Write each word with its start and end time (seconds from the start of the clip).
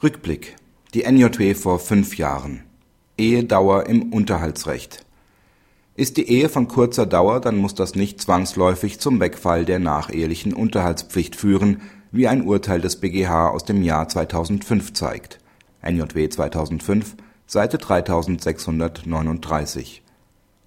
Rückblick. 0.00 0.54
Die 0.94 1.02
NJW 1.02 1.54
vor 1.54 1.80
fünf 1.80 2.18
Jahren. 2.18 2.62
Ehedauer 3.16 3.86
im 3.86 4.12
Unterhaltsrecht. 4.12 5.04
Ist 5.96 6.18
die 6.18 6.28
Ehe 6.28 6.48
von 6.48 6.68
kurzer 6.68 7.04
Dauer, 7.04 7.40
dann 7.40 7.56
muss 7.56 7.74
das 7.74 7.96
nicht 7.96 8.20
zwangsläufig 8.20 9.00
zum 9.00 9.18
Wegfall 9.18 9.64
der 9.64 9.80
nachehelichen 9.80 10.54
Unterhaltspflicht 10.54 11.34
führen, 11.34 11.82
wie 12.12 12.28
ein 12.28 12.46
Urteil 12.46 12.80
des 12.80 13.00
BGH 13.00 13.48
aus 13.48 13.64
dem 13.64 13.82
Jahr 13.82 14.08
2005 14.08 14.92
zeigt. 14.92 15.40
NJW 15.82 16.28
2005, 16.28 17.16
Seite 17.48 17.78
3639. 17.78 20.04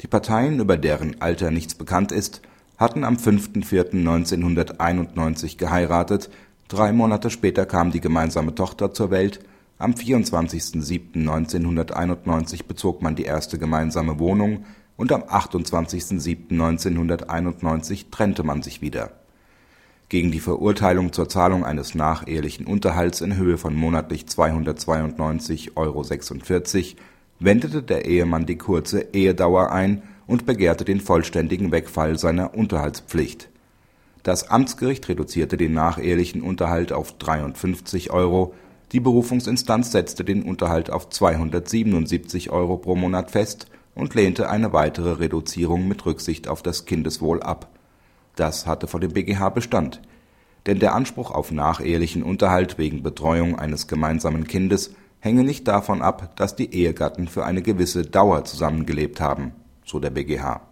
Die 0.00 0.08
Parteien, 0.08 0.58
über 0.58 0.76
deren 0.76 1.22
Alter 1.22 1.52
nichts 1.52 1.76
bekannt 1.76 2.10
ist, 2.10 2.42
hatten 2.78 3.04
am 3.04 3.14
5.4.1991 3.14 5.56
geheiratet, 5.56 6.30
drei 6.70 6.92
Monate 6.92 7.28
später 7.28 7.66
kam 7.66 7.90
die 7.90 8.00
gemeinsame 8.00 8.54
Tochter 8.54 8.94
zur 8.94 9.10
Welt, 9.10 9.40
am 9.78 9.92
24.07.1991 9.92 12.64
bezog 12.66 13.02
man 13.02 13.16
die 13.16 13.24
erste 13.24 13.58
gemeinsame 13.58 14.18
Wohnung 14.18 14.64
und 14.96 15.12
am 15.12 15.20
28.07.1991 15.22 18.06
trennte 18.10 18.42
man 18.42 18.62
sich 18.62 18.80
wieder. 18.82 19.12
Gegen 20.08 20.32
die 20.32 20.40
Verurteilung 20.40 21.12
zur 21.12 21.28
Zahlung 21.28 21.64
eines 21.64 21.94
nachehelichen 21.94 22.66
Unterhalts 22.66 23.20
in 23.20 23.36
Höhe 23.36 23.58
von 23.58 23.74
monatlich 23.74 24.24
292,46 24.24 25.76
Euro 25.76 26.02
wendete 27.38 27.82
der 27.82 28.06
Ehemann 28.06 28.46
die 28.46 28.58
kurze 28.58 29.08
Ehedauer 29.12 29.72
ein 29.72 30.02
und 30.26 30.46
begehrte 30.46 30.84
den 30.84 31.00
vollständigen 31.00 31.70
Wegfall 31.72 32.18
seiner 32.18 32.54
Unterhaltspflicht. 32.54 33.49
Das 34.22 34.50
Amtsgericht 34.50 35.08
reduzierte 35.08 35.56
den 35.56 35.72
nachehelichen 35.72 36.42
Unterhalt 36.42 36.92
auf 36.92 37.16
53 37.18 38.10
Euro, 38.10 38.54
die 38.92 39.00
Berufungsinstanz 39.00 39.92
setzte 39.92 40.24
den 40.24 40.42
Unterhalt 40.42 40.90
auf 40.90 41.08
277 41.08 42.50
Euro 42.50 42.76
pro 42.76 42.96
Monat 42.96 43.30
fest 43.30 43.66
und 43.94 44.14
lehnte 44.14 44.50
eine 44.50 44.72
weitere 44.72 45.12
Reduzierung 45.12 45.86
mit 45.86 46.04
Rücksicht 46.06 46.48
auf 46.48 46.62
das 46.62 46.86
Kindeswohl 46.86 47.42
ab. 47.42 47.68
Das 48.36 48.66
hatte 48.66 48.88
vor 48.88 49.00
dem 49.00 49.12
BGH 49.12 49.48
Bestand, 49.50 50.00
denn 50.66 50.80
der 50.80 50.94
Anspruch 50.94 51.30
auf 51.30 51.52
nachehelichen 51.52 52.22
Unterhalt 52.22 52.78
wegen 52.78 53.02
Betreuung 53.02 53.58
eines 53.58 53.86
gemeinsamen 53.86 54.46
Kindes 54.46 54.94
hänge 55.20 55.44
nicht 55.44 55.68
davon 55.68 56.02
ab, 56.02 56.36
dass 56.36 56.56
die 56.56 56.74
Ehegatten 56.74 57.28
für 57.28 57.44
eine 57.44 57.62
gewisse 57.62 58.02
Dauer 58.02 58.44
zusammengelebt 58.44 59.20
haben 59.20 59.52
so 59.90 59.98
der 59.98 60.10
BGH. 60.10 60.69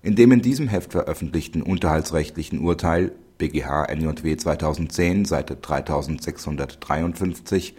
In 0.00 0.14
dem 0.14 0.30
in 0.30 0.42
diesem 0.42 0.68
Heft 0.68 0.92
veröffentlichten 0.92 1.60
unterhaltsrechtlichen 1.60 2.60
Urteil 2.60 3.10
BGH 3.38 3.92
NJW 3.92 4.36
2010, 4.36 5.24
Seite 5.24 5.56
3653 5.56 7.74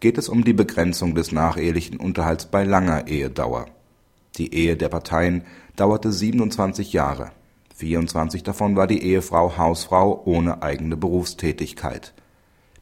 geht 0.00 0.18
es 0.18 0.28
um 0.28 0.42
die 0.42 0.52
Begrenzung 0.52 1.14
des 1.14 1.30
nachehelichen 1.30 1.98
Unterhalts 1.98 2.46
bei 2.46 2.64
langer 2.64 3.06
Ehedauer. 3.06 3.66
Die 4.38 4.52
Ehe 4.52 4.76
der 4.76 4.88
Parteien 4.88 5.44
dauerte 5.76 6.10
27 6.10 6.92
Jahre. 6.92 7.30
24 7.76 8.42
davon 8.42 8.74
war 8.74 8.88
die 8.88 9.02
Ehefrau 9.02 9.56
Hausfrau 9.56 10.20
ohne 10.24 10.62
eigene 10.62 10.96
Berufstätigkeit. 10.96 12.12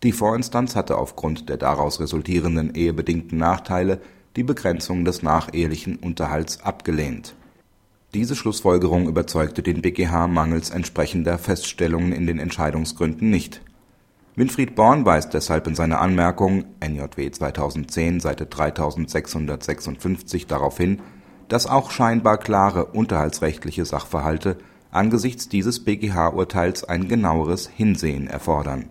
Die 0.03 0.13
Vorinstanz 0.13 0.75
hatte 0.75 0.97
aufgrund 0.97 1.51
der 1.51 1.59
daraus 1.59 2.01
resultierenden 2.01 2.75
ehebedingten 2.75 3.37
Nachteile 3.37 4.01
die 4.37 4.43
Begrenzung 4.43 5.05
des 5.05 5.23
nachehelichen 5.23 5.97
Unterhalts 5.97 6.63
abgelehnt. 6.63 7.35
Diese 8.13 8.35
Schlussfolgerung 8.35 9.07
überzeugte 9.07 9.63
den 9.63 9.83
BGH 9.83 10.27
mangels 10.27 10.71
entsprechender 10.71 11.39
Feststellungen 11.39 12.13
in 12.13 12.27
den 12.27 12.41
Entscheidungsgründen 12.41 13.31
nicht. 13.31 13.61
Winfried 14.35 14.75
Born 14.75 15.05
weist 15.05 15.33
deshalb 15.33 15.69
in 15.69 15.77
seiner 15.77 16.01
Anmerkung 16.01 16.65
NJW 16.81 17.31
2010, 17.31 18.19
Seite 18.19 18.47
3656 18.47 20.49
darauf 20.49 20.77
hin, 20.77 21.01
dass 21.49 21.69
auch 21.69 21.93
scheinbar 21.93 22.39
klare 22.39 22.87
unterhaltsrechtliche 22.87 23.85
Sachverhalte 23.85 24.59
angesichts 24.91 25.49
dieses 25.49 25.85
BGH-Urteils 25.85 26.83
ein 26.83 27.07
genaueres 27.07 27.69
Hinsehen 27.69 28.27
erfordern 28.27 28.87